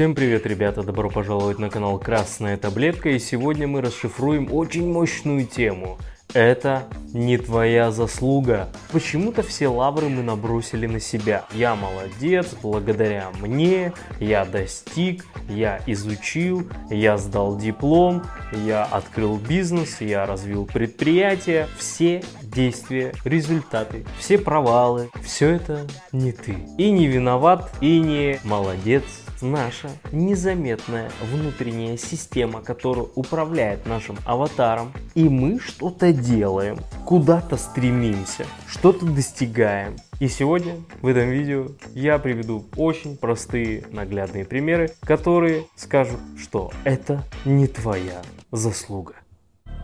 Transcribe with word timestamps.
Всем 0.00 0.14
привет, 0.14 0.46
ребята! 0.46 0.82
Добро 0.82 1.10
пожаловать 1.10 1.58
на 1.58 1.68
канал 1.68 1.98
Красная 1.98 2.56
Таблетка. 2.56 3.10
И 3.10 3.18
сегодня 3.18 3.68
мы 3.68 3.82
расшифруем 3.82 4.48
очень 4.50 4.90
мощную 4.90 5.44
тему. 5.44 5.98
Это 6.32 6.84
не 7.12 7.36
твоя 7.36 7.90
заслуга. 7.90 8.70
Почему-то 8.92 9.42
все 9.42 9.68
лавры 9.68 10.08
мы 10.08 10.22
набросили 10.22 10.86
на 10.86 11.00
себя. 11.00 11.44
Я 11.52 11.74
молодец, 11.74 12.54
благодаря 12.62 13.28
мне, 13.42 13.92
я 14.20 14.46
достиг, 14.46 15.26
я 15.50 15.82
изучил, 15.86 16.66
я 16.88 17.18
сдал 17.18 17.58
диплом, 17.58 18.22
я 18.64 18.84
открыл 18.84 19.36
бизнес, 19.36 20.00
я 20.00 20.24
развил 20.24 20.64
предприятие. 20.64 21.68
Все 21.76 22.22
действия, 22.50 23.12
результаты, 23.24 24.04
все 24.18 24.38
провалы, 24.38 25.10
все 25.22 25.50
это 25.50 25.86
не 26.12 26.32
ты. 26.32 26.56
И 26.78 26.90
не 26.90 27.06
виноват, 27.06 27.70
и 27.80 28.00
не 28.00 28.40
молодец, 28.44 29.04
наша 29.42 29.88
незаметная 30.12 31.10
внутренняя 31.32 31.96
система, 31.96 32.62
которая 32.62 33.06
управляет 33.14 33.86
нашим 33.86 34.18
аватаром, 34.24 34.92
и 35.14 35.28
мы 35.28 35.58
что-то 35.58 36.12
делаем, 36.12 36.78
куда-то 37.06 37.56
стремимся, 37.56 38.46
что-то 38.68 39.06
достигаем. 39.06 39.96
И 40.18 40.28
сегодня 40.28 40.76
в 41.00 41.06
этом 41.06 41.30
видео 41.30 41.68
я 41.94 42.18
приведу 42.18 42.66
очень 42.76 43.16
простые 43.16 43.84
наглядные 43.90 44.44
примеры, 44.44 44.92
которые 45.00 45.64
скажут, 45.76 46.20
что 46.38 46.70
это 46.84 47.24
не 47.44 47.66
твоя 47.66 48.20
заслуга. 48.52 49.14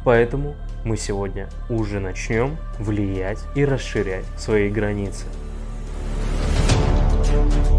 Поэтому 0.06 0.54
мы 0.84 0.96
сегодня 0.96 1.48
уже 1.68 1.98
начнем 1.98 2.58
влиять 2.78 3.40
и 3.56 3.64
расширять 3.64 4.24
свои 4.38 4.70
границы. 4.70 5.24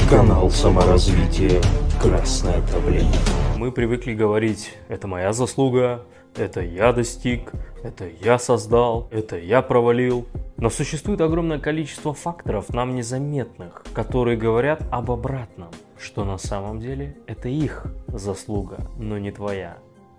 Канал 0.10 0.50
саморазвития 0.50 1.62
«Красная 2.02 2.62
таблетка». 2.64 3.18
Мы 3.56 3.72
привыкли 3.72 4.14
говорить, 4.14 4.74
это 4.90 5.08
моя 5.08 5.32
заслуга, 5.32 6.04
это 6.36 6.60
я 6.60 6.92
достиг, 6.92 7.54
это 7.82 8.10
я 8.22 8.38
создал, 8.40 9.08
это 9.10 9.38
я 9.38 9.62
провалил. 9.62 10.26
Но 10.58 10.70
существует 10.70 11.22
огромное 11.22 11.60
количество 11.60 12.14
факторов, 12.14 12.74
нам 12.74 12.94
незаметных, 12.94 13.86
которые 13.94 14.36
говорят 14.36 14.82
об 14.92 15.12
обратном, 15.12 15.70
что 15.98 16.26
на 16.26 16.38
самом 16.38 16.82
деле 16.82 17.16
это 17.26 17.48
их 17.48 17.86
заслуга, 18.10 18.80
но 18.98 19.18
не 19.18 19.32
твоя. 19.32 19.78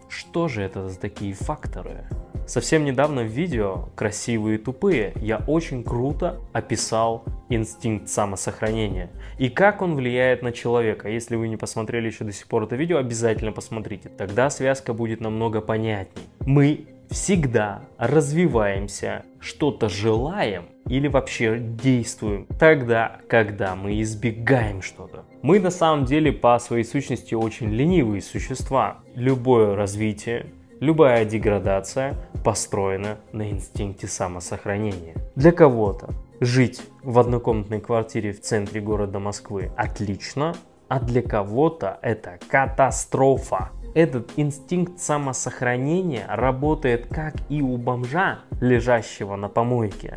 Что 0.09 0.48
же 0.48 0.62
это 0.62 0.89
за 0.89 0.98
такие 0.98 1.34
факторы? 1.34 2.05
Совсем 2.47 2.87
недавно 2.87 3.23
в 3.23 3.27
видео 3.27 3.91
«Красивые 3.95 4.56
и 4.56 4.62
тупые» 4.62 5.12
я 5.17 5.37
очень 5.47 5.84
круто 5.84 6.41
описал 6.55 7.25
инстинкт 7.51 8.09
самосохранения 8.09 9.11
и 9.39 9.51
как 9.51 9.83
он 9.83 9.95
влияет 9.95 10.42
на 10.42 10.53
человека. 10.53 11.11
Если 11.11 11.36
вы 11.36 11.48
не 11.48 11.59
посмотрели 11.59 12.06
еще 12.06 12.25
до 12.25 12.33
сих 12.33 12.47
пор 12.48 12.62
это 12.62 12.75
видео, 12.75 12.97
обязательно 12.97 13.53
посмотрите. 13.53 14.09
Тогда 14.09 14.48
связка 14.48 14.95
будет 14.95 15.20
намного 15.20 15.61
понятней. 15.61 16.23
Мы 16.41 16.86
всегда 17.11 17.83
развиваемся, 17.98 19.25
что-то 19.41 19.91
желаем 19.91 20.69
или 20.89 21.08
вообще 21.08 21.58
действуем 21.58 22.47
тогда, 22.58 23.20
когда 23.28 23.75
мы 23.77 24.00
избегаем 24.03 24.83
что-то. 24.83 25.25
Мы 25.42 25.61
на 25.61 25.70
самом 25.70 26.05
деле 26.05 26.33
по 26.33 26.58
своей 26.58 26.84
сущности 26.84 27.34
очень 27.34 27.70
ленивые 27.70 28.22
существа. 28.22 28.98
Любое 29.14 29.77
развитие, 29.77 30.47
любая 30.80 31.25
деградация 31.25 32.14
построена 32.45 33.19
на 33.33 33.50
инстинкте 33.50 34.06
самосохранения. 34.06 35.14
Для 35.36 35.53
кого-то 35.53 36.08
жить 36.41 36.83
в 37.02 37.19
однокомнатной 37.19 37.80
квартире 37.80 38.33
в 38.33 38.41
центре 38.41 38.80
города 38.80 39.19
Москвы 39.19 39.70
отлично, 39.77 40.55
а 40.89 41.00
для 41.00 41.23
кого-то 41.23 41.98
это 42.02 42.39
катастрофа. 42.48 43.70
Этот 43.94 44.33
инстинкт 44.36 45.00
самосохранения 45.00 46.27
работает 46.28 47.06
как 47.08 47.34
и 47.48 47.62
у 47.62 47.77
бомжа, 47.77 48.41
лежащего 48.61 49.36
на 49.36 49.48
помойке, 49.48 50.17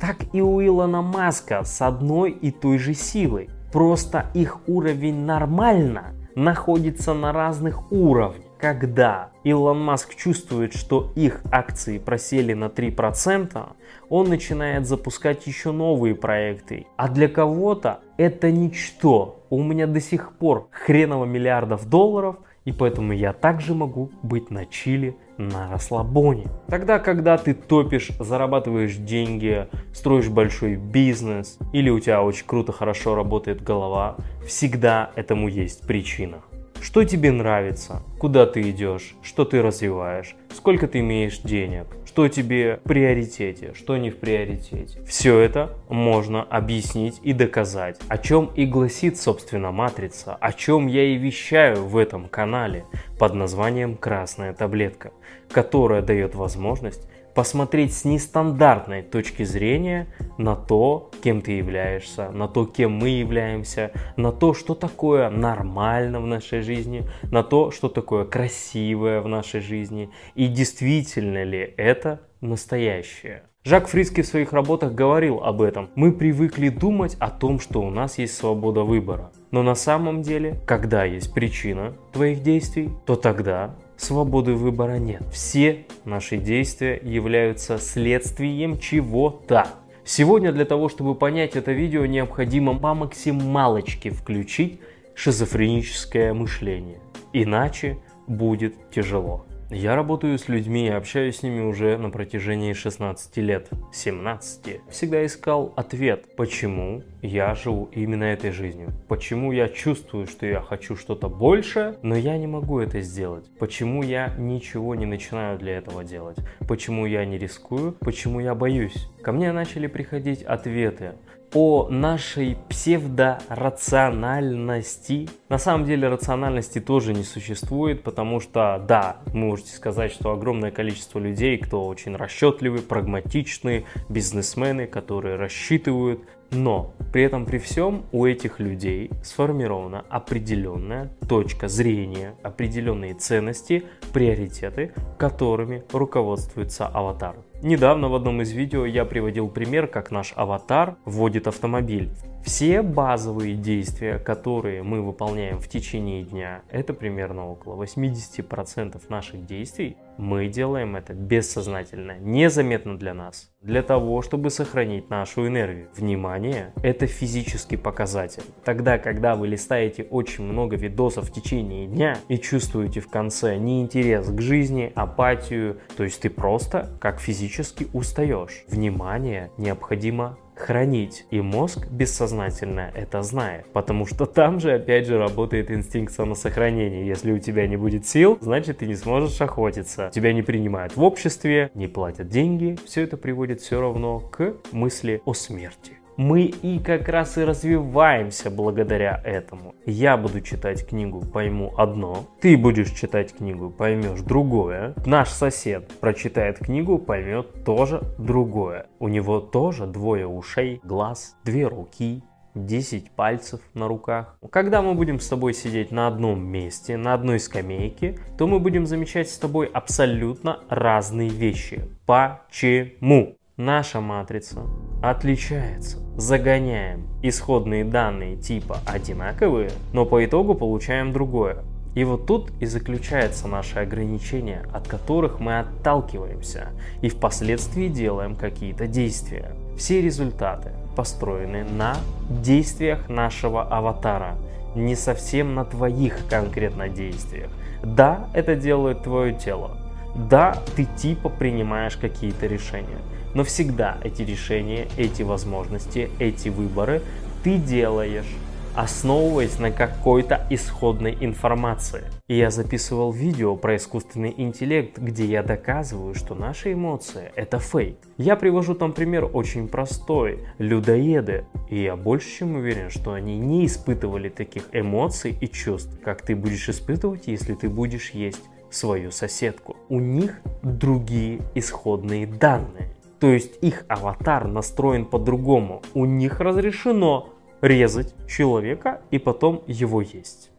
так 0.00 0.16
и 0.32 0.40
у 0.40 0.60
Илона 0.64 1.02
Маска 1.02 1.64
с 1.64 1.80
одной 1.82 2.30
и 2.30 2.50
той 2.50 2.78
же 2.78 2.94
силой. 2.94 3.50
Просто 3.72 4.26
их 4.34 4.60
уровень 4.66 5.24
нормально 5.24 6.14
находится 6.34 7.14
на 7.14 7.32
разных 7.32 7.90
уровнях 7.92 8.52
когда 8.62 9.30
Илон 9.42 9.82
Маск 9.82 10.14
чувствует, 10.14 10.72
что 10.72 11.10
их 11.16 11.40
акции 11.50 11.98
просели 11.98 12.52
на 12.52 12.66
3%, 12.66 13.60
он 14.08 14.28
начинает 14.28 14.86
запускать 14.86 15.48
еще 15.48 15.72
новые 15.72 16.14
проекты. 16.14 16.86
А 16.96 17.08
для 17.08 17.26
кого-то 17.26 18.02
это 18.18 18.52
ничто. 18.52 19.44
У 19.50 19.60
меня 19.64 19.88
до 19.88 20.00
сих 20.00 20.34
пор 20.34 20.68
хреново 20.70 21.24
миллиардов 21.24 21.88
долларов, 21.88 22.36
и 22.64 22.72
поэтому 22.72 23.12
я 23.12 23.32
также 23.32 23.74
могу 23.74 24.10
быть 24.22 24.50
на 24.50 24.66
чили, 24.66 25.16
на 25.38 25.70
расслабоне. 25.70 26.46
Тогда, 26.68 26.98
когда 26.98 27.36
ты 27.38 27.54
топишь, 27.54 28.10
зарабатываешь 28.18 28.96
деньги, 28.96 29.68
строишь 29.92 30.28
большой 30.28 30.76
бизнес, 30.76 31.58
или 31.72 31.90
у 31.90 31.98
тебя 31.98 32.22
очень 32.22 32.46
круто, 32.46 32.72
хорошо 32.72 33.14
работает 33.14 33.62
голова, 33.62 34.16
всегда 34.46 35.10
этому 35.16 35.48
есть 35.48 35.86
причина. 35.86 36.42
Что 36.82 37.04
тебе 37.04 37.30
нравится, 37.30 38.02
куда 38.18 38.44
ты 38.44 38.60
идешь, 38.68 39.14
что 39.22 39.44
ты 39.44 39.62
развиваешь, 39.62 40.34
сколько 40.52 40.88
ты 40.88 40.98
имеешь 40.98 41.38
денег, 41.38 41.86
что 42.04 42.26
тебе 42.26 42.80
в 42.84 42.88
приоритете, 42.88 43.72
что 43.74 43.96
не 43.96 44.10
в 44.10 44.16
приоритете. 44.16 45.00
Все 45.06 45.38
это 45.38 45.78
можно 45.88 46.42
объяснить 46.42 47.20
и 47.22 47.32
доказать, 47.32 48.00
о 48.08 48.18
чем 48.18 48.46
и 48.56 48.66
гласит, 48.66 49.16
собственно, 49.16 49.70
матрица, 49.70 50.34
о 50.34 50.52
чем 50.52 50.88
я 50.88 51.04
и 51.04 51.14
вещаю 51.16 51.84
в 51.84 51.96
этом 51.96 52.28
канале 52.28 52.84
под 53.16 53.34
названием 53.34 53.96
«Красная 53.96 54.52
таблетка», 54.52 55.12
которая 55.52 56.02
дает 56.02 56.34
возможность 56.34 57.08
посмотреть 57.34 57.94
с 57.94 58.04
нестандартной 58.04 59.02
точки 59.02 59.42
зрения 59.42 60.08
на 60.38 60.54
то, 60.54 61.10
кем 61.22 61.40
ты 61.40 61.52
являешься, 61.52 62.30
на 62.30 62.48
то, 62.48 62.66
кем 62.66 62.92
мы 62.92 63.08
являемся, 63.08 63.92
на 64.16 64.32
то, 64.32 64.54
что 64.54 64.74
такое 64.74 65.30
нормально 65.30 66.20
в 66.20 66.26
нашей 66.26 66.60
жизни, 66.60 67.04
на 67.22 67.42
то, 67.42 67.70
что 67.70 67.88
такое 67.88 68.24
красивое 68.24 69.20
в 69.20 69.28
нашей 69.28 69.60
жизни 69.60 70.10
и 70.34 70.48
действительно 70.48 71.44
ли 71.44 71.74
это 71.76 72.20
настоящее. 72.40 73.44
Жак 73.64 73.86
Фрицкий 73.86 74.24
в 74.24 74.26
своих 74.26 74.52
работах 74.52 74.92
говорил 74.92 75.38
об 75.38 75.62
этом. 75.62 75.90
Мы 75.94 76.10
привыкли 76.10 76.68
думать 76.68 77.16
о 77.20 77.30
том, 77.30 77.60
что 77.60 77.80
у 77.80 77.90
нас 77.90 78.18
есть 78.18 78.36
свобода 78.36 78.82
выбора. 78.82 79.30
Но 79.52 79.62
на 79.62 79.76
самом 79.76 80.22
деле, 80.22 80.60
когда 80.66 81.04
есть 81.04 81.32
причина 81.32 81.94
твоих 82.12 82.42
действий, 82.42 82.90
то 83.06 83.14
тогда 83.14 83.76
свободы 84.02 84.54
выбора 84.54 84.98
нет. 84.98 85.22
Все 85.32 85.86
наши 86.04 86.36
действия 86.36 87.00
являются 87.02 87.78
следствием 87.78 88.78
чего-то. 88.78 89.66
Сегодня 90.04 90.52
для 90.52 90.64
того, 90.64 90.88
чтобы 90.88 91.14
понять 91.14 91.54
это 91.54 91.72
видео, 91.72 92.06
необходимо 92.06 92.78
по 92.78 92.94
максималочке 92.94 94.10
включить 94.10 94.80
шизофреническое 95.14 96.34
мышление. 96.34 96.98
Иначе 97.32 97.98
будет 98.26 98.74
тяжело. 98.90 99.46
Я 99.74 99.96
работаю 99.96 100.38
с 100.38 100.48
людьми 100.48 100.88
и 100.88 100.90
общаюсь 100.90 101.36
с 101.36 101.42
ними 101.42 101.62
уже 101.62 101.96
на 101.96 102.10
протяжении 102.10 102.74
16 102.74 103.38
лет, 103.38 103.70
17. 103.90 104.82
Всегда 104.90 105.24
искал 105.24 105.72
ответ, 105.76 106.36
почему 106.36 107.02
я 107.22 107.54
живу 107.54 107.88
именно 107.90 108.24
этой 108.24 108.50
жизнью. 108.50 108.90
Почему 109.08 109.50
я 109.50 109.70
чувствую, 109.70 110.26
что 110.26 110.44
я 110.44 110.60
хочу 110.60 110.94
что-то 110.94 111.30
больше, 111.30 111.96
но 112.02 112.14
я 112.14 112.36
не 112.36 112.46
могу 112.46 112.80
это 112.80 113.00
сделать. 113.00 113.46
Почему 113.58 114.02
я 114.02 114.34
ничего 114.36 114.94
не 114.94 115.06
начинаю 115.06 115.58
для 115.58 115.78
этого 115.78 116.04
делать. 116.04 116.36
Почему 116.68 117.06
я 117.06 117.24
не 117.24 117.38
рискую, 117.38 117.92
почему 117.92 118.40
я 118.40 118.54
боюсь. 118.54 119.08
Ко 119.22 119.32
мне 119.32 119.52
начали 119.52 119.86
приходить 119.86 120.42
ответы 120.42 121.14
о 121.54 121.88
нашей 121.88 122.56
псевдорациональности. 122.68 125.28
На 125.48 125.58
самом 125.58 125.84
деле 125.84 126.08
рациональности 126.08 126.80
тоже 126.80 127.12
не 127.12 127.22
существует, 127.24 128.02
потому 128.02 128.40
что, 128.40 128.82
да, 128.88 129.18
вы 129.26 129.38
можете 129.38 129.72
сказать, 129.72 130.12
что 130.12 130.32
огромное 130.32 130.70
количество 130.70 131.18
людей, 131.18 131.58
кто 131.58 131.86
очень 131.86 132.16
расчетливый, 132.16 132.80
прагматичные, 132.80 133.84
бизнесмены, 134.08 134.86
которые 134.86 135.36
рассчитывают, 135.36 136.20
но 136.50 136.94
при 137.12 137.22
этом 137.22 137.46
при 137.46 137.58
всем 137.58 138.06
у 138.12 138.26
этих 138.26 138.60
людей 138.60 139.10
сформирована 139.22 140.04
определенная 140.08 141.10
точка 141.28 141.68
зрения, 141.68 142.34
определенные 142.42 143.14
ценности, 143.14 143.84
приоритеты, 144.12 144.92
которыми 145.18 145.84
руководствуется 145.92 146.86
аватар. 146.86 147.36
Недавно 147.62 148.08
в 148.08 148.14
одном 148.16 148.42
из 148.42 148.50
видео 148.50 148.84
я 148.84 149.04
приводил 149.04 149.48
пример, 149.48 149.86
как 149.86 150.10
наш 150.10 150.32
аватар 150.34 150.96
вводит 151.04 151.46
автомобиль. 151.46 152.10
Все 152.44 152.82
базовые 152.82 153.54
действия, 153.54 154.18
которые 154.18 154.82
мы 154.82 155.00
выполняем 155.00 155.60
в 155.60 155.68
течение 155.68 156.24
дня, 156.24 156.62
это 156.70 156.92
примерно 156.92 157.48
около 157.48 157.80
80% 157.80 159.00
наших 159.08 159.46
действий, 159.46 159.96
мы 160.18 160.48
делаем 160.48 160.96
это 160.96 161.14
бессознательно, 161.14 162.18
незаметно 162.18 162.98
для 162.98 163.14
нас, 163.14 163.50
для 163.60 163.82
того, 163.82 164.22
чтобы 164.22 164.50
сохранить 164.50 165.08
нашу 165.08 165.46
энергию. 165.46 165.88
Внимание– 165.96 166.72
это 166.82 167.06
физический 167.06 167.76
показатель. 167.76 168.42
Тогда, 168.64 168.98
когда 168.98 169.36
вы 169.36 169.46
листаете 169.46 170.02
очень 170.02 170.44
много 170.44 170.76
видосов 170.76 171.30
в 171.30 171.32
течение 171.32 171.86
дня 171.86 172.18
и 172.28 172.38
чувствуете 172.38 173.00
в 173.00 173.08
конце 173.08 173.56
неинтерес 173.56 174.26
к 174.26 174.40
жизни, 174.40 174.92
апатию, 174.96 175.78
то 175.96 176.02
есть 176.02 176.20
ты 176.20 176.28
просто 176.28 176.90
как 177.00 177.20
физически 177.20 177.86
устаешь. 177.92 178.64
Внимание 178.68 179.50
необходимо 179.56 180.38
хранить. 180.54 181.26
И 181.30 181.40
мозг 181.40 181.86
бессознательно 181.90 182.90
это 182.94 183.22
знает, 183.22 183.66
потому 183.72 184.06
что 184.06 184.26
там 184.26 184.60
же 184.60 184.72
опять 184.72 185.06
же 185.06 185.18
работает 185.18 185.70
инстинкт 185.70 186.12
самосохранения. 186.12 187.04
Если 187.04 187.32
у 187.32 187.38
тебя 187.38 187.66
не 187.66 187.76
будет 187.76 188.06
сил, 188.06 188.38
значит 188.40 188.78
ты 188.78 188.86
не 188.86 188.94
сможешь 188.94 189.40
охотиться. 189.40 190.10
Тебя 190.14 190.32
не 190.32 190.42
принимают 190.42 190.96
в 190.96 191.02
обществе, 191.02 191.70
не 191.74 191.88
платят 191.88 192.28
деньги. 192.28 192.76
Все 192.84 193.02
это 193.02 193.16
приводит 193.16 193.60
все 193.60 193.80
равно 193.80 194.20
к 194.20 194.56
мысли 194.72 195.22
о 195.24 195.34
смерти 195.34 196.01
мы 196.22 196.42
и 196.44 196.78
как 196.78 197.08
раз 197.08 197.36
и 197.36 197.42
развиваемся 197.42 198.50
благодаря 198.50 199.20
этому. 199.24 199.74
Я 199.84 200.16
буду 200.16 200.40
читать 200.40 200.86
книгу, 200.86 201.20
пойму 201.20 201.74
одно, 201.76 202.26
ты 202.40 202.56
будешь 202.56 202.92
читать 202.92 203.34
книгу, 203.34 203.70
поймешь 203.70 204.20
другое, 204.20 204.94
наш 205.04 205.30
сосед 205.30 205.90
прочитает 206.00 206.58
книгу, 206.58 206.98
поймет 206.98 207.64
тоже 207.64 208.02
другое. 208.18 208.86
У 209.00 209.08
него 209.08 209.40
тоже 209.40 209.86
двое 209.86 210.26
ушей, 210.26 210.80
глаз, 210.84 211.36
две 211.44 211.66
руки, 211.66 212.22
10 212.54 213.10
пальцев 213.12 213.60
на 213.74 213.88
руках. 213.88 214.36
Когда 214.50 214.82
мы 214.82 214.94
будем 214.94 215.18
с 215.18 215.28
тобой 215.28 215.54
сидеть 215.54 215.90
на 215.90 216.06
одном 216.06 216.44
месте, 216.44 216.96
на 216.96 217.14
одной 217.14 217.40
скамейке, 217.40 218.18
то 218.38 218.46
мы 218.46 218.60
будем 218.60 218.86
замечать 218.86 219.28
с 219.30 219.38
тобой 219.38 219.66
абсолютно 219.66 220.60
разные 220.68 221.30
вещи. 221.30 221.88
Почему? 222.06 223.38
Наша 223.58 224.00
матрица 224.00 224.62
отличается. 225.02 225.98
Загоняем 226.16 227.06
исходные 227.22 227.84
данные 227.84 228.36
типа 228.36 228.78
одинаковые, 228.86 229.70
но 229.92 230.06
по 230.06 230.24
итогу 230.24 230.54
получаем 230.54 231.12
другое. 231.12 231.58
И 231.94 232.02
вот 232.04 232.24
тут 232.24 232.50
и 232.60 232.64
заключается 232.64 233.48
наше 233.48 233.80
ограничение, 233.80 234.62
от 234.72 234.88
которых 234.88 235.38
мы 235.38 235.58
отталкиваемся 235.58 236.68
и 237.02 237.10
впоследствии 237.10 237.88
делаем 237.88 238.36
какие-то 238.36 238.86
действия. 238.86 239.54
Все 239.76 240.00
результаты 240.00 240.70
построены 240.96 241.64
на 241.64 241.96
действиях 242.30 243.10
нашего 243.10 243.64
аватара, 243.64 244.38
не 244.74 244.96
совсем 244.96 245.54
на 245.54 245.66
твоих 245.66 246.26
конкретно 246.26 246.88
действиях. 246.88 247.50
Да, 247.82 248.28
это 248.32 248.56
делает 248.56 249.02
твое 249.02 249.34
тело. 249.34 249.76
Да, 250.14 250.56
ты 250.74 250.86
типа 250.96 251.28
принимаешь 251.28 251.98
какие-то 251.98 252.46
решения. 252.46 252.98
Но 253.34 253.44
всегда 253.44 253.98
эти 254.02 254.22
решения, 254.22 254.88
эти 254.96 255.22
возможности, 255.22 256.10
эти 256.18 256.48
выборы 256.48 257.02
ты 257.42 257.56
делаешь, 257.56 258.36
основываясь 258.74 259.58
на 259.58 259.70
какой-то 259.70 260.46
исходной 260.48 261.16
информации. 261.20 262.04
И 262.28 262.36
я 262.36 262.50
записывал 262.50 263.12
видео 263.12 263.56
про 263.56 263.76
искусственный 263.76 264.34
интеллект, 264.36 264.98
где 264.98 265.26
я 265.26 265.42
доказываю, 265.42 266.14
что 266.14 266.34
наши 266.34 266.72
эмоции– 266.72 267.30
это 267.36 267.58
фейк. 267.58 267.96
Я 268.16 268.36
привожу 268.36 268.74
там 268.74 268.92
пример 268.92 269.28
очень 269.32 269.68
простой– 269.68 270.38
людоеды. 270.58 271.44
И 271.68 271.82
я 271.82 271.96
больше 271.96 272.38
чем 272.38 272.56
уверен, 272.56 272.90
что 272.90 273.12
они 273.12 273.38
не 273.38 273.66
испытывали 273.66 274.28
таких 274.28 274.64
эмоций 274.72 275.36
и 275.38 275.48
чувств, 275.48 275.98
как 276.02 276.22
ты 276.22 276.34
будешь 276.34 276.68
испытывать, 276.68 277.26
если 277.26 277.54
ты 277.54 277.68
будешь 277.68 278.10
есть 278.10 278.42
свою 278.70 279.10
соседку. 279.10 279.76
У 279.88 280.00
них 280.00 280.40
другие 280.62 281.42
исходные 281.54 282.26
данные. 282.26 282.94
То 283.22 283.28
есть 283.28 283.62
их 283.62 283.84
аватар 283.86 284.48
настроен 284.48 285.06
по-другому. 285.06 285.82
У 285.94 286.06
них 286.06 286.40
разрешено 286.40 287.28
резать 287.60 288.16
человека 288.26 289.02
и 289.12 289.20
потом 289.20 289.62
его 289.68 290.02
есть. 290.02 290.50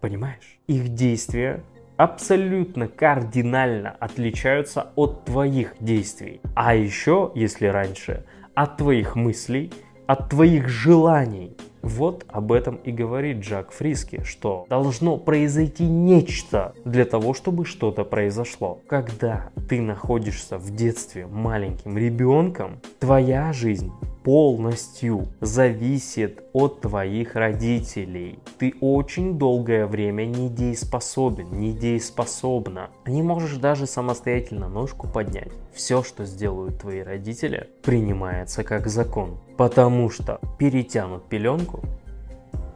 Понимаешь? 0.00 0.58
Их 0.66 0.88
действия 0.88 1.62
абсолютно 1.96 2.88
кардинально 2.88 3.90
отличаются 3.90 4.90
от 4.96 5.24
твоих 5.24 5.76
действий. 5.78 6.40
А 6.56 6.74
еще, 6.74 7.30
если 7.36 7.66
раньше, 7.66 8.26
от 8.56 8.78
твоих 8.78 9.14
мыслей, 9.14 9.72
от 10.08 10.30
твоих 10.30 10.68
желаний. 10.68 11.56
Вот 11.82 12.24
об 12.28 12.52
этом 12.52 12.76
и 12.76 12.92
говорит 12.92 13.38
Джак 13.38 13.72
Фриски, 13.72 14.22
что 14.24 14.66
должно 14.68 15.16
произойти 15.16 15.84
нечто 15.84 16.74
для 16.84 17.04
того, 17.04 17.34
чтобы 17.34 17.64
что-то 17.64 18.04
произошло. 18.04 18.80
Когда 18.86 19.50
ты 19.68 19.80
находишься 19.80 20.58
в 20.58 20.74
детстве 20.74 21.26
маленьким 21.26 21.96
ребенком, 21.96 22.80
твоя 22.98 23.52
жизнь 23.52 23.92
полностью 24.22 25.28
зависит 25.40 26.42
от 26.52 26.82
твоих 26.82 27.36
родителей. 27.36 28.38
Ты 28.58 28.74
очень 28.80 29.38
долгое 29.38 29.86
время 29.86 30.24
недееспособен, 30.24 31.58
недееспособна. 31.58 32.90
Не 33.06 33.22
можешь 33.22 33.56
даже 33.56 33.86
самостоятельно 33.86 34.68
ножку 34.68 35.08
поднять. 35.08 35.52
Все, 35.72 36.02
что 36.02 36.24
сделают 36.24 36.80
твои 36.80 37.00
родители, 37.00 37.70
принимается 37.82 38.64
как 38.64 38.88
закон. 38.88 39.38
Потому 39.56 40.10
что 40.10 40.40
перетянут 40.58 41.28
пеленку 41.28 41.69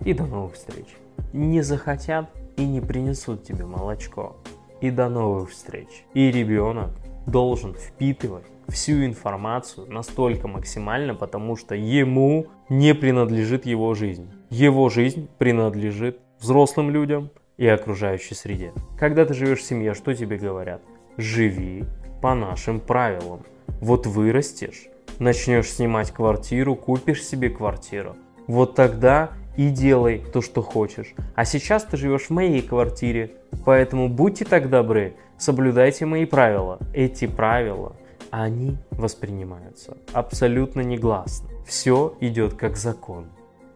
и 0.05 0.13
до 0.13 0.27
новых 0.27 0.55
встреч. 0.55 0.87
Не 1.33 1.63
захотят 1.63 2.31
и 2.57 2.65
не 2.65 2.81
принесут 2.81 3.45
тебе 3.45 3.65
молочко. 3.65 4.37
И 4.81 4.91
до 4.91 5.09
новых 5.09 5.51
встреч. 5.51 6.05
И 6.13 6.31
ребенок 6.31 6.91
должен 7.27 7.75
впитывать 7.75 8.45
всю 8.69 9.05
информацию 9.05 9.91
настолько 9.91 10.49
максимально, 10.49 11.15
потому 11.15 11.57
что 11.57 11.75
ему 11.75 12.47
не 12.69 12.95
принадлежит 12.95 13.67
его 13.67 13.95
жизнь. 13.95 14.31
Его 14.51 14.89
жизнь 14.89 15.29
принадлежит 15.39 16.21
взрослым 16.41 16.91
людям 16.91 17.31
и 17.57 17.67
окружающей 17.67 18.35
среде. 18.35 18.73
Когда 18.99 19.25
ты 19.25 19.35
живешь 19.35 19.61
в 19.61 19.65
семье, 19.65 19.95
что 19.95 20.15
тебе 20.15 20.37
говорят? 20.37 20.83
Живи 21.17 21.85
по 22.21 22.35
нашим 22.35 22.81
правилам. 22.81 23.43
Вот 23.81 24.07
вырастешь, 24.07 24.87
начнешь 25.19 25.71
снимать 25.71 26.11
квартиру, 26.11 26.75
купишь 26.75 27.25
себе 27.25 27.51
квартиру. 27.51 28.17
Вот 28.47 28.75
тогда 28.75 29.31
и 29.57 29.71
делай 29.71 30.19
то, 30.33 30.41
что 30.41 30.63
хочешь. 30.63 31.15
А 31.35 31.45
сейчас 31.45 31.85
ты 31.85 31.97
живешь 31.97 32.27
в 32.27 32.31
моей 32.31 32.63
квартире, 32.63 33.33
поэтому 33.65 34.09
будьте 34.09 34.45
так 34.45 34.69
добры, 34.69 35.15
соблюдайте 35.39 36.07
мои 36.07 36.25
правила. 36.25 36.79
Эти 36.93 37.27
правила 37.27 37.97
они 38.31 38.77
воспринимаются 38.91 39.97
абсолютно 40.13 40.81
негласно. 40.81 41.49
Все 41.67 42.17
идет 42.21 42.55
как 42.55 42.77
закон. 42.77 43.27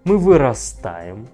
Мы 0.04 0.18
вырастаем, 0.18 1.28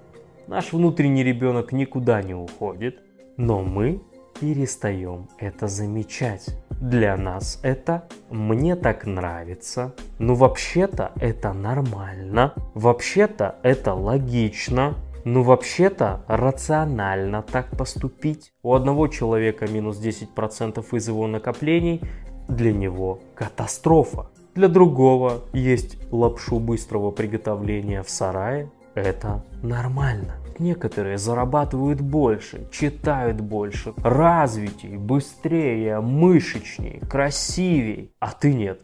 наш 0.47 0.73
внутренний 0.73 1.25
ребенок 1.25 1.73
никуда 1.73 2.23
не 2.23 2.35
уходит, 2.35 3.01
но 3.37 3.63
мы 3.63 4.03
перестаем 4.41 5.29
это 5.38 5.69
замечать. 5.69 6.46
Для 6.81 7.17
нас 7.17 7.60
это 7.62 8.05
«мне 8.31 8.76
так 8.76 9.06
нравится», 9.06 9.94
ну 10.19 10.34
вообще-то 10.34 11.12
это 11.17 11.53
нормально, 11.53 12.53
вообще-то 12.74 13.56
это 13.62 13.94
логично, 13.94 14.94
ну 15.24 15.43
вообще-то 15.43 16.24
рационально 16.29 17.43
так 17.43 17.76
поступить. 17.76 18.53
У 18.62 18.74
одного 18.74 19.08
человека 19.08 19.67
минус 19.67 20.00
10% 20.00 20.84
из 20.96 21.08
его 21.08 21.26
накоплений, 21.26 22.03
для 22.48 22.72
него 22.72 23.20
катастрофа. 23.34 24.26
Для 24.55 24.69
другого 24.69 25.41
есть 25.53 25.98
лапшу 26.12 26.60
быстрого 26.60 27.10
приготовления 27.10 28.03
в 28.03 28.10
сарае. 28.10 28.70
Это 28.94 29.43
нормально. 29.62 30.34
Некоторые 30.58 31.19
зарабатывают 31.19 32.01
больше, 32.01 32.69
читают 32.70 33.41
больше, 33.41 33.94
развитее, 33.99 34.99
быстрее, 34.99 36.01
мышечнее, 36.01 37.01
красивее, 37.01 38.11
а 38.20 38.32
ты 38.32 38.53
нет. 38.53 38.81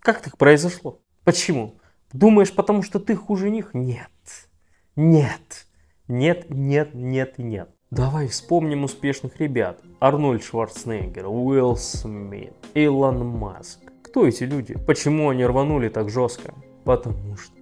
Как 0.00 0.20
так 0.22 0.36
произошло? 0.36 1.00
Почему? 1.24 1.78
Думаешь, 2.12 2.52
потому 2.52 2.82
что 2.82 3.00
ты 3.00 3.16
хуже 3.16 3.50
них? 3.50 3.74
Нет. 3.74 4.10
Нет. 4.94 5.66
Нет, 6.08 6.46
нет, 6.50 6.94
нет 6.94 7.38
нет. 7.38 7.70
Давай 7.90 8.28
вспомним 8.28 8.84
успешных 8.84 9.40
ребят. 9.40 9.80
Арнольд 10.00 10.44
Шварценеггер, 10.44 11.26
Уилл 11.26 11.76
Смит, 11.76 12.52
Илон 12.74 13.26
Маск. 13.26 13.80
Кто 14.02 14.26
эти 14.26 14.44
люди? 14.44 14.76
Почему 14.86 15.30
они 15.30 15.44
рванули 15.44 15.88
так 15.88 16.10
жестко? 16.10 16.54
Потому 16.84 17.36
что 17.36 17.55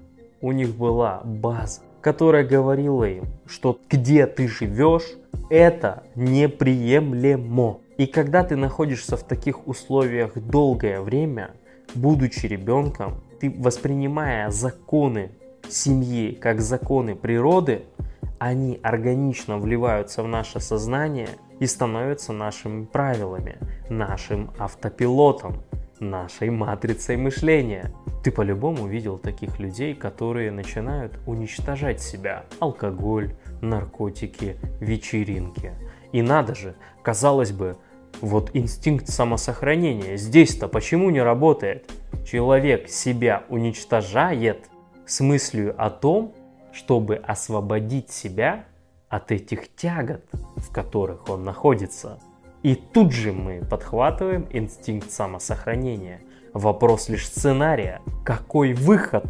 у 0.45 0.53
них 0.53 0.77
была 0.77 1.23
база, 1.25 1.81
которая 2.03 2.45
говорила 2.45 3.05
им, 3.05 3.25
что 3.47 3.81
где 3.89 4.27
ты 4.27 4.47
живешь, 4.47 5.17
это 5.49 6.03
неприемлемо. 6.15 7.79
И 7.97 8.07
когда 8.07 8.45
ты 8.45 8.55
находишься 8.55 9.17
в 9.17 9.23
таких 9.23 9.67
условиях 9.67 10.37
долгое 10.37 11.01
время, 11.01 11.53
будучи 11.95 12.45
ребенком, 12.45 13.23
ты 13.41 13.51
воспринимая 13.51 14.51
законы 14.51 15.31
семьи 15.71 16.35
как 16.35 16.61
законы 16.61 17.15
природы, 17.15 17.87
они 18.39 18.79
органично 18.83 19.57
вливаются 19.57 20.23
в 20.23 20.29
наше 20.29 20.61
сознание 20.61 21.31
и 21.61 21.67
становятся 21.67 22.33
нашими 22.33 22.85
правилами, 22.85 23.59
нашим 23.89 24.51
автопилотом, 24.59 25.63
нашей 26.01 26.51
матрицей 26.51 27.17
мышления. 27.17 27.93
Ты 28.23 28.31
по-любому 28.31 28.87
видел 28.87 29.19
таких 29.19 29.59
людей, 29.59 29.95
которые 29.95 30.51
начинают 30.51 31.19
уничтожать 31.27 32.01
себя. 32.01 32.45
Алкоголь, 32.59 33.35
наркотики, 33.61 34.57
вечеринки. 34.81 35.73
И 36.13 36.23
надо 36.23 36.55
же, 36.55 36.75
казалось 37.03 37.53
бы, 37.53 37.77
вот 38.21 38.51
инстинкт 38.55 39.09
самосохранения 39.09 40.17
здесь-то 40.17 40.69
почему 40.69 41.11
не 41.11 41.21
работает? 41.21 41.91
Человек 42.25 42.89
себя 42.89 43.43
уничтожает 43.49 44.71
с 45.05 45.21
мыслью 45.21 45.75
о 45.77 45.91
том, 45.91 46.33
чтобы 46.73 47.17
освободить 47.17 48.11
себя 48.11 48.65
от 49.15 49.31
этих 49.31 49.73
тягот, 49.77 50.25
в 50.57 50.73
которых 50.73 51.29
он 51.29 51.45
находится. 51.45 52.19
И 52.65 52.75
тут 52.75 53.13
же 53.13 53.33
мы 53.33 53.61
подхватываем 53.65 54.49
инстинкт 54.51 55.13
самосохранения. 55.13 56.21
Вопрос 56.53 57.09
лишь 57.09 57.27
сценария. 57.27 58.01
Какой 58.25 58.73
выход 58.73 59.25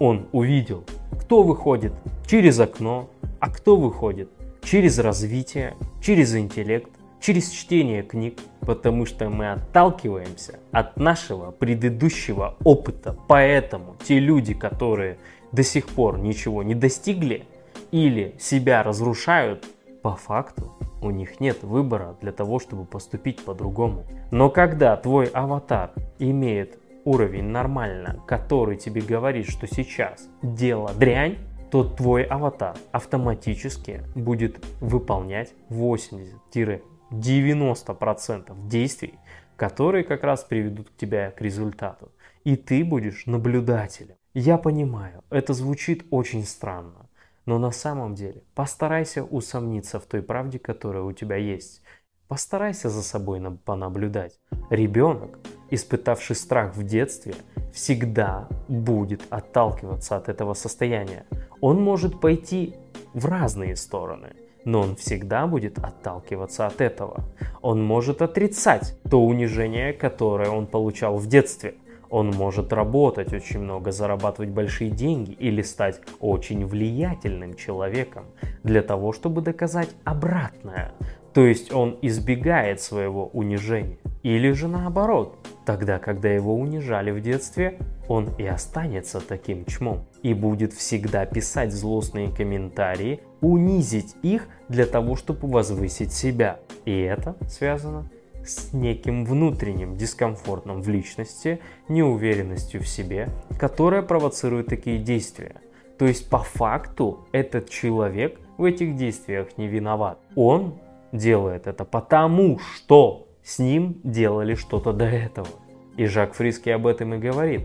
он 0.00 0.26
увидел? 0.32 0.84
Кто 1.20 1.44
выходит 1.44 1.92
через 2.26 2.58
окно, 2.58 3.10
а 3.38 3.50
кто 3.50 3.76
выходит 3.76 4.28
через 4.64 4.98
развитие, 4.98 5.76
через 6.02 6.34
интеллект, 6.34 6.90
через 7.20 7.50
чтение 7.50 8.02
книг, 8.02 8.40
потому 8.62 9.06
что 9.06 9.30
мы 9.30 9.52
отталкиваемся 9.52 10.58
от 10.72 10.96
нашего 10.96 11.52
предыдущего 11.52 12.56
опыта. 12.64 13.16
Поэтому 13.28 13.94
те 14.04 14.18
люди, 14.18 14.54
которые 14.54 15.18
до 15.52 15.62
сих 15.62 15.86
пор 15.86 16.18
ничего 16.18 16.64
не 16.64 16.74
достигли 16.74 17.46
или 17.90 18.34
себя 18.38 18.82
разрушают, 18.82 19.66
по 20.02 20.14
факту 20.14 20.74
у 21.00 21.10
них 21.10 21.40
нет 21.40 21.62
выбора 21.62 22.16
для 22.20 22.32
того, 22.32 22.58
чтобы 22.58 22.84
поступить 22.84 23.42
по-другому. 23.44 24.04
Но 24.30 24.50
когда 24.50 24.94
твой 24.96 25.26
аватар 25.26 25.92
имеет 26.18 26.78
уровень 27.04 27.44
нормально, 27.44 28.20
который 28.26 28.76
тебе 28.76 29.00
говорит, 29.00 29.48
что 29.48 29.66
сейчас 29.66 30.28
дело 30.42 30.92
дрянь, 30.94 31.38
то 31.70 31.84
твой 31.84 32.24
аватар 32.24 32.76
автоматически 32.92 34.02
будет 34.14 34.64
выполнять 34.80 35.54
80-90% 35.70 38.68
действий, 38.68 39.14
которые 39.56 40.04
как 40.04 40.24
раз 40.24 40.44
приведут 40.44 40.94
тебя 40.96 41.30
к 41.30 41.40
результату. 41.40 42.12
И 42.44 42.56
ты 42.56 42.84
будешь 42.84 43.26
наблюдателем. 43.26 44.14
Я 44.34 44.56
понимаю, 44.56 45.24
это 45.30 45.52
звучит 45.52 46.06
очень 46.10 46.44
странно, 46.44 47.07
но 47.48 47.58
на 47.58 47.70
самом 47.70 48.14
деле 48.14 48.42
постарайся 48.54 49.24
усомниться 49.24 49.98
в 49.98 50.04
той 50.04 50.20
правде, 50.20 50.58
которая 50.58 51.02
у 51.02 51.12
тебя 51.12 51.36
есть. 51.36 51.80
Постарайся 52.28 52.90
за 52.90 53.02
собой 53.02 53.40
понаблюдать. 53.64 54.38
Ребенок, 54.68 55.38
испытавший 55.70 56.36
страх 56.36 56.76
в 56.76 56.82
детстве, 56.82 57.34
всегда 57.72 58.48
будет 58.68 59.22
отталкиваться 59.30 60.18
от 60.18 60.28
этого 60.28 60.52
состояния. 60.52 61.24
Он 61.62 61.80
может 61.80 62.20
пойти 62.20 62.76
в 63.14 63.24
разные 63.24 63.76
стороны, 63.76 64.36
но 64.66 64.82
он 64.82 64.96
всегда 64.96 65.46
будет 65.46 65.78
отталкиваться 65.78 66.66
от 66.66 66.82
этого. 66.82 67.24
Он 67.62 67.82
может 67.82 68.20
отрицать 68.20 69.00
то 69.10 69.24
унижение, 69.24 69.94
которое 69.94 70.50
он 70.50 70.66
получал 70.66 71.16
в 71.16 71.26
детстве– 71.26 71.76
он 72.10 72.30
может 72.30 72.72
работать 72.72 73.32
очень 73.32 73.60
много, 73.60 73.92
зарабатывать 73.92 74.50
большие 74.50 74.90
деньги 74.90 75.32
или 75.32 75.62
стать 75.62 76.00
очень 76.20 76.66
влиятельным 76.66 77.54
человеком 77.54 78.24
для 78.62 78.82
того, 78.82 79.12
чтобы 79.12 79.42
доказать 79.42 79.90
обратное. 80.04 80.92
То 81.34 81.46
есть 81.46 81.72
он 81.72 81.98
избегает 82.02 82.80
своего 82.80 83.28
унижения. 83.28 83.98
Или 84.22 84.50
же 84.52 84.66
наоборот, 84.66 85.36
тогда, 85.64 85.98
когда 85.98 86.28
его 86.28 86.54
унижали 86.54 87.10
в 87.10 87.20
детстве, 87.20 87.78
он 88.08 88.30
и 88.38 88.46
останется 88.46 89.20
таким 89.20 89.64
чмом. 89.66 90.06
И 90.22 90.34
будет 90.34 90.72
всегда 90.72 91.24
писать 91.26 91.72
злостные 91.72 92.28
комментарии, 92.28 93.20
унизить 93.40 94.16
их 94.22 94.48
для 94.68 94.86
того, 94.86 95.14
чтобы 95.14 95.46
возвысить 95.48 96.12
себя. 96.12 96.58
И 96.84 96.98
это 97.00 97.36
связано 97.48 98.10
с 98.48 98.72
неким 98.72 99.24
внутренним 99.24 99.96
дискомфортом 99.96 100.82
в 100.82 100.88
личности, 100.88 101.60
неуверенностью 101.88 102.82
в 102.82 102.88
себе, 102.88 103.28
которая 103.58 104.02
провоцирует 104.02 104.66
такие 104.66 104.98
действия. 104.98 105.56
То 105.98 106.06
есть 106.06 106.30
по 106.30 106.38
факту 106.38 107.26
этот 107.32 107.68
человек 107.68 108.38
в 108.56 108.64
этих 108.64 108.96
действиях 108.96 109.58
не 109.58 109.66
виноват. 109.66 110.18
Он 110.34 110.78
делает 111.12 111.66
это 111.66 111.84
потому, 111.84 112.58
что 112.58 113.28
с 113.42 113.58
ним 113.58 114.00
делали 114.04 114.54
что-то 114.54 114.92
до 114.92 115.06
этого. 115.06 115.48
И 115.96 116.06
Жак 116.06 116.34
Фриски 116.34 116.70
об 116.70 116.86
этом 116.86 117.14
и 117.14 117.18
говорит, 117.18 117.62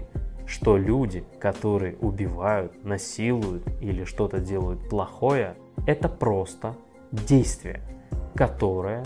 что 0.48 0.78
люди, 0.78 1.24
которые 1.40 1.96
убивают, 1.98 2.84
насилуют 2.84 3.64
или 3.82 4.04
что-то 4.04 4.40
делают 4.40 4.90
плохое, 4.90 5.56
это 5.86 6.10
просто 6.10 6.76
действие, 7.12 7.82
которое 8.36 9.04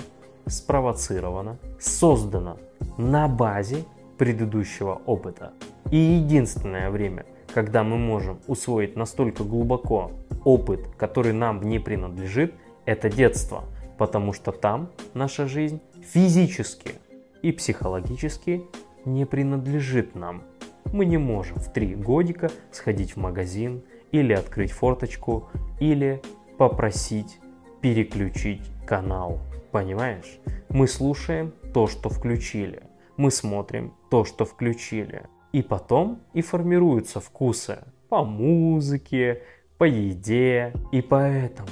спровоцировано, 0.50 1.58
создано 1.80 2.58
на 2.98 3.28
базе 3.28 3.84
предыдущего 4.18 5.02
опыта. 5.06 5.54
И 5.92 5.98
единственное 5.98 6.90
время, 6.90 7.26
когда 7.54 7.84
мы 7.84 7.98
можем 7.98 8.40
усвоить 8.48 8.96
настолько 8.96 9.44
глубоко 9.44 10.12
опыт, 10.44 10.88
который 10.98 11.34
нам 11.34 11.62
не 11.62 11.80
принадлежит, 11.80 12.54
это 12.86 13.10
детство, 13.10 13.64
потому 13.98 14.34
что 14.34 14.52
там 14.52 14.90
наша 15.14 15.48
жизнь 15.48 15.82
физически 16.02 16.94
и 17.42 17.52
психологически 17.52 18.64
не 19.06 19.26
принадлежит 19.26 20.16
нам. 20.16 20.44
Мы 20.92 21.06
не 21.06 21.18
можем 21.18 21.58
в 21.58 21.72
три 21.72 21.96
годика 21.96 22.50
сходить 22.72 23.16
в 23.16 23.18
магазин 23.18 23.84
или 24.12 24.34
открыть 24.34 24.72
форточку 24.72 25.50
или 25.80 26.22
попросить 26.58 27.40
переключить 27.82 28.62
канал. 28.86 29.40
Понимаешь? 29.72 30.40
Мы 30.70 30.88
слушаем 30.88 31.54
то, 31.74 31.88
что 31.88 32.10
включили. 32.10 32.84
Мы 33.18 33.32
смотрим 33.32 33.94
то, 34.10 34.26
что 34.26 34.46
включили. 34.46 35.24
И 35.52 35.62
потом 35.62 36.22
и 36.34 36.42
формируются 36.42 37.20
вкусы 37.20 37.80
по 38.10 38.24
музыке, 38.24 39.44
по 39.78 39.84
еде. 39.84 40.74
И 40.92 41.02
поэтому 41.02 41.70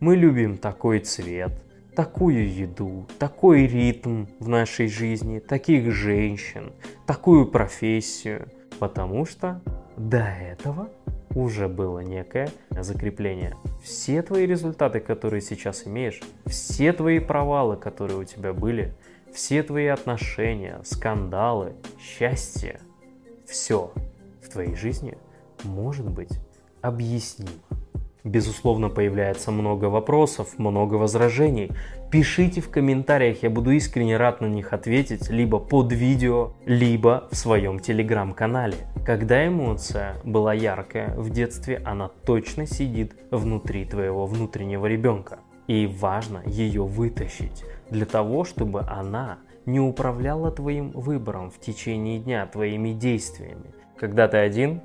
мы 0.00 0.16
любим 0.16 0.58
такой 0.58 1.00
цвет, 1.00 1.52
такую 1.94 2.52
еду, 2.52 3.06
такой 3.18 3.66
ритм 3.66 4.26
в 4.40 4.48
нашей 4.48 4.88
жизни, 4.88 5.38
таких 5.38 5.92
женщин, 5.92 6.72
такую 7.06 7.46
профессию. 7.46 8.48
Потому 8.78 9.24
что 9.24 9.62
до 9.96 10.18
этого 10.18 10.90
уже 11.34 11.68
было 11.68 12.00
некое 12.00 12.48
закрепление. 12.70 13.54
Все 13.82 14.22
твои 14.22 14.46
результаты, 14.46 15.00
которые 15.00 15.40
сейчас 15.40 15.86
имеешь, 15.86 16.20
все 16.46 16.92
твои 16.92 17.18
провалы, 17.18 17.76
которые 17.76 18.18
у 18.18 18.24
тебя 18.24 18.52
были, 18.52 18.94
все 19.32 19.62
твои 19.62 19.86
отношения, 19.86 20.80
скандалы, 20.84 21.74
счастье, 22.00 22.80
все 23.46 23.92
в 24.42 24.48
твоей 24.48 24.74
жизни 24.74 25.18
может 25.64 26.08
быть 26.08 26.38
объяснимо. 26.80 27.50
Безусловно, 28.24 28.88
появляется 28.88 29.50
много 29.50 29.84
вопросов, 29.84 30.58
много 30.58 30.94
возражений. 30.94 31.70
Пишите 32.10 32.62
в 32.62 32.70
комментариях, 32.70 33.42
я 33.42 33.50
буду 33.50 33.70
искренне 33.72 34.16
рад 34.16 34.40
на 34.40 34.46
них 34.46 34.72
ответить, 34.72 35.28
либо 35.28 35.58
под 35.58 35.92
видео, 35.92 36.54
либо 36.64 37.28
в 37.30 37.36
своем 37.36 37.78
телеграм-канале. 37.78 38.76
Когда 39.04 39.46
эмоция 39.46 40.16
была 40.24 40.54
яркая 40.54 41.14
в 41.14 41.28
детстве, 41.28 41.82
она 41.84 42.08
точно 42.08 42.66
сидит 42.66 43.14
внутри 43.30 43.84
твоего 43.84 44.24
внутреннего 44.24 44.86
ребенка. 44.86 45.40
И 45.66 45.86
важно 45.86 46.42
ее 46.46 46.82
вытащить 46.82 47.62
для 47.90 48.06
того, 48.06 48.44
чтобы 48.44 48.80
она 48.88 49.38
не 49.66 49.80
управляла 49.80 50.50
твоим 50.50 50.92
выбором 50.92 51.50
в 51.50 51.60
течение 51.60 52.18
дня, 52.18 52.46
твоими 52.46 52.94
действиями. 52.94 53.74
Когда 53.98 54.28
ты 54.28 54.38
один, 54.38 54.80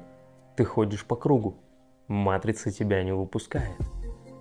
ты 0.57 0.65
ходишь 0.65 1.05
по 1.05 1.15
кругу 1.15 1.55
матрица 2.09 2.71
тебя 2.71 3.03
не 3.03 3.13
выпускает. 3.13 3.77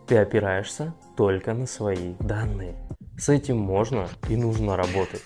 Ты 0.07 0.17
опираешься 0.17 0.95
только 1.17 1.53
на 1.53 1.67
свои 1.67 2.15
данные. 2.19 2.75
С 3.19 3.29
этим 3.29 3.59
можно 3.59 4.09
и 4.29 4.37
нужно 4.37 4.77
работать. 4.77 5.23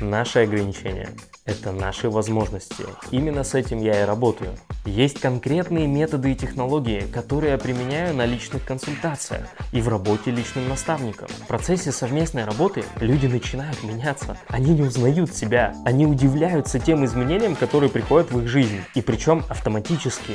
Наши 0.00 0.40
ограничения– 0.40 1.08
это 1.44 1.72
наши 1.72 2.08
возможности. 2.08 2.84
Именно 3.10 3.42
с 3.42 3.54
этим 3.54 3.78
я 3.78 4.02
и 4.02 4.04
работаю. 4.04 4.52
Есть 4.84 5.18
конкретные 5.18 5.88
методы 5.88 6.32
и 6.32 6.36
технологии, 6.36 7.00
которые 7.12 7.52
я 7.52 7.58
применяю 7.58 8.14
на 8.14 8.26
личных 8.26 8.64
консультациях 8.64 9.48
и 9.72 9.80
в 9.80 9.88
работе 9.88 10.30
личным 10.30 10.68
наставником. 10.68 11.28
В 11.28 11.46
процессе 11.48 11.90
совместной 11.90 12.44
работы 12.44 12.84
люди 13.00 13.26
начинают 13.26 13.82
меняться. 13.82 14.36
Они 14.48 14.72
не 14.72 14.82
узнают 14.82 15.34
себя. 15.34 15.74
Они 15.84 16.06
удивляются 16.06 16.78
тем 16.78 17.04
изменениям, 17.04 17.56
которые 17.56 17.90
приходят 17.90 18.30
в 18.30 18.40
их 18.40 18.48
жизнь. 18.48 18.80
И 18.94 19.02
причем 19.02 19.42
автоматически. 19.48 20.34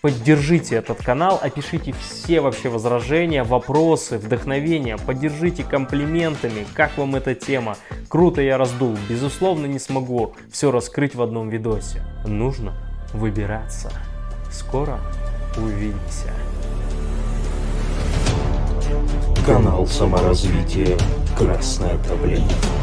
Поддержите 0.00 0.76
этот 0.76 1.02
канал, 1.02 1.40
опишите 1.42 1.92
все 1.92 2.40
вообще 2.40 2.68
возражения, 2.68 3.42
вопросы, 3.42 4.18
вдохновения, 4.18 4.96
поддержите 4.96 5.64
комплиментами, 5.64 6.64
как 6.74 6.96
вам 6.96 7.16
эта 7.16 7.34
тема. 7.34 7.76
Круто 8.08 8.40
я 8.40 8.58
раздул, 8.58 8.96
безусловно 9.08 9.66
не 9.66 9.80
смогу 9.80 10.34
все 10.52 10.70
раскрыть 10.70 11.16
в 11.16 11.22
одном 11.22 11.48
видосе. 11.48 12.04
Нужно 12.24 12.74
выбираться. 13.12 13.90
Скоро 14.52 15.00
увидимся. 15.56 16.32
Канал 19.44 19.84
саморазвития 19.88 20.96
«Красное 21.36 21.96
правление». 21.98 22.77